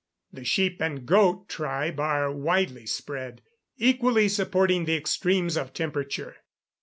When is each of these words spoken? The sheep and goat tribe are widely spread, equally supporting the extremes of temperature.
The 0.33 0.43
sheep 0.43 0.81
and 0.81 1.05
goat 1.05 1.47
tribe 1.47 1.99
are 1.99 2.31
widely 2.31 2.87
spread, 2.87 3.43
equally 3.77 4.27
supporting 4.29 4.85
the 4.85 4.95
extremes 4.97 5.55
of 5.55 5.73
temperature. 5.75 6.37